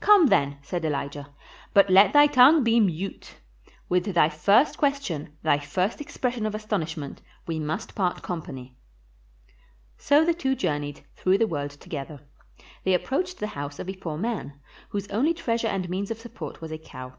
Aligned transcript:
"Come, 0.00 0.28
then," 0.28 0.56
said 0.62 0.86
Elijah; 0.86 1.34
"but 1.74 1.90
let 1.90 2.14
thy 2.14 2.26
tongue 2.28 2.64
be 2.64 2.80
mute. 2.80 3.34
With 3.90 4.06
thy 4.06 4.30
first 4.30 4.78
question, 4.78 5.36
thy 5.42 5.58
first 5.58 6.00
expression 6.00 6.46
of 6.46 6.54
astonishment, 6.54 7.20
we 7.46 7.58
must 7.58 7.94
part 7.94 8.22
company." 8.22 8.74
So 9.98 10.24
the 10.24 10.32
two 10.32 10.54
journeyed, 10.56 11.02
through 11.14 11.36
the 11.36 11.46
world 11.46 11.72
together. 11.72 12.22
They 12.84 12.94
approached 12.94 13.36
the 13.38 13.48
house 13.48 13.78
of 13.78 13.90
a 13.90 13.94
poor 13.94 14.16
man, 14.16 14.54
whose 14.88 15.08
only 15.08 15.34
treasure 15.34 15.68
and 15.68 15.90
means 15.90 16.10
of 16.10 16.18
support 16.20 16.62
was 16.62 16.72
a 16.72 16.78
cow. 16.78 17.16